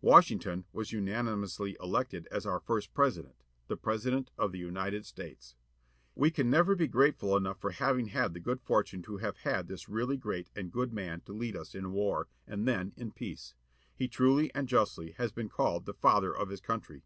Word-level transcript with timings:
Washington 0.00 0.64
was 0.72 0.92
unanimously 0.92 1.76
elected 1.78 2.26
as 2.30 2.46
our 2.46 2.58
first 2.58 2.94
President 2.94 3.34
â 3.34 3.68
the 3.68 3.76
President 3.76 4.30
of 4.38 4.50
the 4.50 4.58
United 4.58 5.04
States. 5.04 5.56
We 6.14 6.30
can 6.30 6.48
never 6.48 6.74
be 6.74 6.86
grateful 6.88 7.36
enough 7.36 7.60
for 7.60 7.70
having 7.72 8.06
had 8.06 8.32
the 8.32 8.40
good 8.40 8.62
fortune 8.62 9.02
to 9.02 9.18
have 9.18 9.36
had 9.36 9.68
this 9.68 9.86
really 9.86 10.16
great 10.16 10.48
and 10.56 10.72
good 10.72 10.94
man 10.94 11.20
to 11.26 11.34
lead 11.34 11.54
us 11.54 11.74
in 11.74 11.92
war, 11.92 12.28
and 12.46 12.66
then 12.66 12.94
in 12.96 13.12
peace. 13.12 13.52
He 13.94 14.08
truly 14.08 14.44
and 14.54 14.62
ii|,|ji|( 14.64 14.70
justly 14.70 15.10
has 15.18 15.32
been 15.32 15.50
called 15.50 15.84
the 15.84 15.92
Father 15.92 16.34
of 16.34 16.48
his 16.48 16.62
country. 16.62 17.04